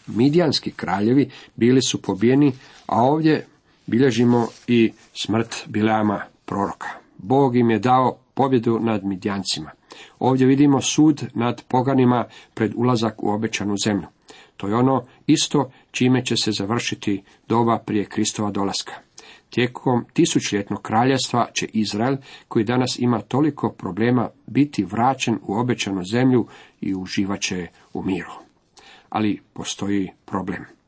Midjanski 0.08 0.72
kraljevi 0.72 1.30
bili 1.56 1.82
su 1.82 2.02
pobijeni, 2.02 2.54
a 2.86 3.04
ovdje 3.04 3.46
bilježimo 3.88 4.48
i 4.68 4.92
smrt 5.14 5.56
Bileama 5.68 6.22
proroka. 6.46 6.90
Bog 7.18 7.56
im 7.56 7.70
je 7.70 7.80
dao 7.80 8.18
pobjedu 8.34 8.80
nad 8.80 9.04
Midjancima. 9.04 9.72
Ovdje 10.20 10.48
vidimo 10.48 10.82
sud 10.82 11.24
nad 11.34 11.64
poganima 11.68 12.26
pred 12.54 12.74
ulazak 12.76 13.24
u 13.24 13.30
obećanu 13.30 13.76
zemlju. 13.86 14.08
To 14.58 14.68
je 14.68 14.76
ono 14.76 15.06
isto 15.28 15.72
čime 15.92 16.26
će 16.26 16.36
se 16.38 16.52
završiti 16.52 17.24
doba 17.48 17.78
prije 17.86 18.06
Kristova 18.06 18.52
dolaska. 18.52 18.94
Tijekom 19.50 20.06
tisućljetnog 20.14 20.82
kraljevstva 20.82 21.48
će 21.54 21.68
Izrael, 21.74 22.16
koji 22.48 22.66
danas 22.66 23.00
ima 23.00 23.22
toliko 23.22 23.70
problema, 23.70 24.30
biti 24.48 24.84
vraćen 24.84 25.40
u 25.44 25.54
obećanu 25.54 26.04
zemlju 26.04 26.48
i 26.82 26.96
uživat 26.96 27.40
će 27.42 27.68
u 27.94 28.04
miru. 28.04 28.32
Ali 29.10 29.42
postoji 29.54 30.10
problem. 30.26 30.81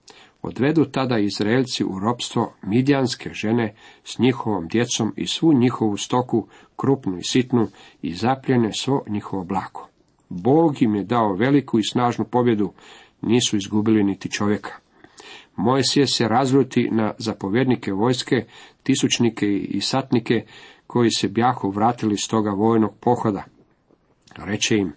Odvedu 0.44 0.86
tada 0.86 1.20
Izraelci 1.20 1.84
u 1.84 2.00
ropstvo 2.00 2.54
midjanske 2.64 3.30
žene 3.34 3.76
s 4.04 4.20
njihovom 4.20 4.68
djecom 4.68 5.14
i 5.16 5.28
svu 5.28 5.54
njihovu 5.54 5.98
stoku, 5.98 6.48
krupnu 6.76 7.18
i 7.18 7.24
sitnu, 7.24 7.68
i 8.02 8.14
zapljene 8.14 8.74
svo 8.74 9.04
njihovo 9.08 9.44
blako. 9.44 9.90
Bog 10.30 10.82
im 10.82 10.96
je 10.96 11.04
dao 11.04 11.34
veliku 11.34 11.80
i 11.80 11.90
snažnu 11.92 12.26
pobjedu, 12.26 12.74
nisu 13.22 13.58
izgubili 13.58 14.04
niti 14.04 14.32
čovjeka. 14.32 14.72
Mojsije 15.56 16.08
se 16.08 16.28
razljuti 16.28 16.90
na 16.92 17.14
zapovjednike 17.18 17.94
vojske, 17.94 18.46
tisućnike 18.84 19.46
i 19.48 19.82
satnike, 19.82 20.46
koji 20.88 21.12
se 21.12 21.28
bjahu 21.28 21.70
vratili 21.70 22.18
s 22.18 22.28
toga 22.28 22.50
vojnog 22.50 22.94
pohoda. 23.00 23.44
Reče 24.36 24.78
im, 24.78 24.94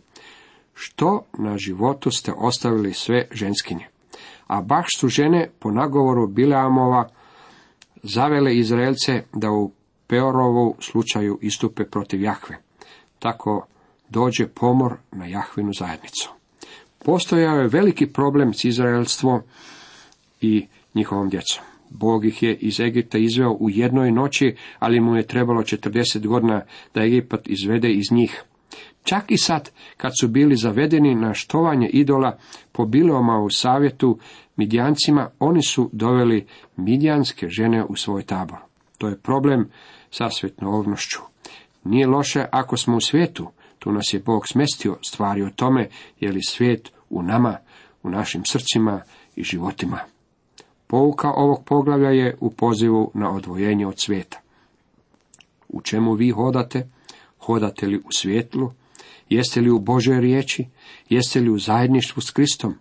što 0.74 1.24
na 1.38 1.58
životu 1.58 2.10
ste 2.10 2.32
ostavili 2.36 2.92
sve 2.92 3.28
ženskinje? 3.32 3.86
A 4.46 4.60
baš 4.62 4.86
su 4.98 5.08
žene 5.08 5.50
po 5.58 5.70
nagovoru 5.70 6.26
Bileamova 6.26 7.08
zavele 8.02 8.56
Izraelce 8.56 9.22
da 9.32 9.50
u 9.50 9.70
Peorovu 10.06 10.76
slučaju 10.80 11.38
istupe 11.42 11.84
protiv 11.84 12.22
Jahve. 12.22 12.56
Tako 13.18 13.66
dođe 14.08 14.46
pomor 14.46 14.96
na 15.12 15.26
Jahvinu 15.26 15.72
zajednicu. 15.78 16.30
Postojao 17.04 17.56
je 17.56 17.68
veliki 17.68 18.06
problem 18.06 18.54
s 18.54 18.64
Izraelstvom 18.64 19.40
i 20.40 20.66
njihovom 20.94 21.28
djecom. 21.28 21.64
Bog 21.90 22.24
ih 22.24 22.42
je 22.42 22.54
iz 22.54 22.80
Egipta 22.80 23.18
izveo 23.18 23.52
u 23.52 23.70
jednoj 23.70 24.12
noći, 24.12 24.56
ali 24.78 25.00
mu 25.00 25.16
je 25.16 25.26
trebalo 25.26 25.62
40 25.62 26.26
godina 26.26 26.62
da 26.94 27.04
Egipat 27.04 27.48
izvede 27.48 27.92
iz 27.92 28.04
njih. 28.10 28.44
Čak 29.06 29.24
i 29.28 29.36
sad, 29.36 29.70
kad 29.96 30.12
su 30.20 30.28
bili 30.28 30.56
zavedeni 30.56 31.14
na 31.14 31.34
štovanje 31.34 31.88
idola 31.88 32.38
po 32.72 32.86
Biloma 32.86 33.38
u 33.38 33.50
savjetu 33.50 34.18
Midjancima, 34.56 35.30
oni 35.38 35.62
su 35.62 35.90
doveli 35.92 36.46
midjanske 36.76 37.48
žene 37.48 37.84
u 37.84 37.96
svoj 37.96 38.22
tabor. 38.22 38.58
To 38.98 39.08
je 39.08 39.18
problem 39.18 39.70
sa 40.10 40.30
svetnovnošću. 40.30 41.18
Nije 41.84 42.06
loše 42.06 42.44
ako 42.50 42.76
smo 42.76 42.96
u 42.96 43.00
svijetu, 43.00 43.48
tu 43.78 43.92
nas 43.92 44.14
je 44.14 44.20
Bog 44.20 44.48
smestio, 44.48 44.98
stvari 45.02 45.42
o 45.42 45.50
tome 45.56 45.88
je 46.20 46.32
li 46.32 46.40
svijet 46.48 46.92
u 47.10 47.22
nama, 47.22 47.56
u 48.02 48.10
našim 48.10 48.42
srcima 48.44 49.02
i 49.36 49.42
životima. 49.42 49.98
Pouka 50.86 51.30
ovog 51.30 51.64
poglavlja 51.64 52.10
je 52.10 52.36
u 52.40 52.50
pozivu 52.50 53.10
na 53.14 53.30
odvojenje 53.30 53.86
od 53.86 54.00
svijeta. 54.00 54.40
U 55.68 55.80
čemu 55.82 56.12
vi 56.14 56.30
hodate? 56.30 56.88
Hodate 57.38 57.86
li 57.86 57.98
u 57.98 58.12
svjetlu? 58.12 58.72
Jeste 59.28 59.60
li 59.60 59.70
u 59.70 59.78
Božoj 59.78 60.20
riječi? 60.20 60.66
Jeste 61.08 61.40
li 61.40 61.50
u 61.50 61.58
zajedništvu 61.58 62.22
s 62.22 62.30
Kristom? 62.30 62.74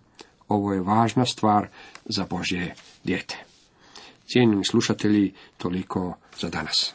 Ovo 0.48 0.72
je 0.72 0.80
važna 0.80 1.24
stvar 1.24 1.68
za 2.04 2.26
Božje 2.30 2.74
dijete. 3.04 3.36
Cijenjeni 4.26 4.64
slušatelji, 4.64 5.32
toliko 5.58 6.16
za 6.38 6.48
danas. 6.48 6.94